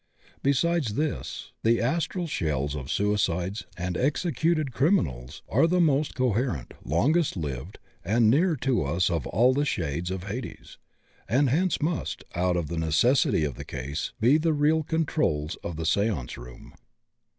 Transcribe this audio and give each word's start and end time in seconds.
Besides 0.41 0.95
this, 0.95 1.51
the 1.61 1.79
astral 1.79 2.25
shells 2.25 2.75
of 2.75 2.89
suicides 2.89 3.67
and 3.77 3.95
executed 3.95 4.71
criminals 4.71 5.43
are 5.47 5.65
tiie 5.67 5.79
most 5.79 6.15
coherent, 6.15 6.73
longest 6.83 7.37
lived, 7.37 7.77
and 8.03 8.27
nearest 8.27 8.61
to 8.63 8.83
us 8.83 9.11
of 9.11 9.27
all 9.27 9.53
the 9.53 9.63
shades 9.63 10.09
of 10.09 10.23
hades, 10.23 10.79
and 11.29 11.51
hence 11.51 11.83
must, 11.83 12.23
out 12.33 12.57
of 12.57 12.67
the 12.67 12.79
necessity 12.79 13.43
of 13.43 13.53
the 13.57 13.63
case, 13.63 14.11
be 14.19 14.39
the 14.39 14.53
real 14.53 14.81
"controls" 14.81 15.55
of 15.63 15.75
the 15.75 15.85
seance 15.85 16.35
room. 16.35 16.73